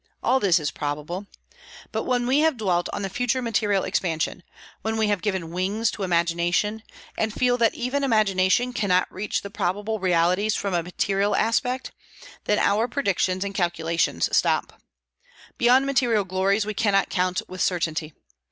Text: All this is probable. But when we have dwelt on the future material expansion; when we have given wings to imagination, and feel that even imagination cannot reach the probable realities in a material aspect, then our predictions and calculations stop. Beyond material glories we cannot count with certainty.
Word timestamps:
All 0.23 0.39
this 0.39 0.57
is 0.59 0.71
probable. 0.71 1.27
But 1.91 2.05
when 2.05 2.25
we 2.25 2.39
have 2.39 2.57
dwelt 2.57 2.89
on 2.91 3.03
the 3.03 3.07
future 3.09 3.39
material 3.39 3.83
expansion; 3.83 4.41
when 4.81 4.97
we 4.97 5.09
have 5.09 5.21
given 5.21 5.51
wings 5.51 5.91
to 5.91 6.01
imagination, 6.01 6.81
and 7.19 7.31
feel 7.31 7.55
that 7.59 7.75
even 7.75 8.03
imagination 8.03 8.73
cannot 8.73 9.13
reach 9.13 9.43
the 9.43 9.51
probable 9.51 9.99
realities 9.99 10.59
in 10.65 10.73
a 10.73 10.81
material 10.81 11.35
aspect, 11.35 11.91
then 12.45 12.57
our 12.57 12.87
predictions 12.87 13.43
and 13.43 13.53
calculations 13.53 14.27
stop. 14.35 14.81
Beyond 15.59 15.85
material 15.85 16.23
glories 16.25 16.65
we 16.65 16.73
cannot 16.73 17.11
count 17.11 17.43
with 17.47 17.61
certainty. 17.61 18.15